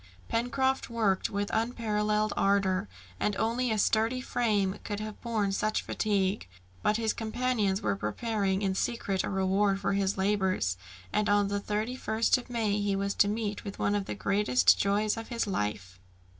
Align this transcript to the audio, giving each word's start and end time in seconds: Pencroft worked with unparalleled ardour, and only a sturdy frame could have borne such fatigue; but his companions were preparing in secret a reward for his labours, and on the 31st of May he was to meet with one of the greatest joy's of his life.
Pencroft 0.29 0.89
worked 0.89 1.29
with 1.29 1.51
unparalleled 1.53 2.33
ardour, 2.35 2.89
and 3.19 3.35
only 3.35 3.69
a 3.69 3.77
sturdy 3.77 4.19
frame 4.19 4.79
could 4.83 4.99
have 4.99 5.21
borne 5.21 5.51
such 5.51 5.83
fatigue; 5.83 6.47
but 6.81 6.97
his 6.97 7.13
companions 7.13 7.83
were 7.83 7.95
preparing 7.95 8.63
in 8.63 8.73
secret 8.73 9.23
a 9.23 9.29
reward 9.29 9.79
for 9.79 9.93
his 9.93 10.17
labours, 10.17 10.75
and 11.13 11.29
on 11.29 11.49
the 11.49 11.59
31st 11.59 12.39
of 12.39 12.49
May 12.49 12.79
he 12.81 12.95
was 12.95 13.13
to 13.13 13.27
meet 13.27 13.63
with 13.63 13.77
one 13.77 13.93
of 13.93 14.05
the 14.05 14.15
greatest 14.15 14.75
joy's 14.75 15.17
of 15.17 15.27
his 15.27 15.45
life. 15.45 15.99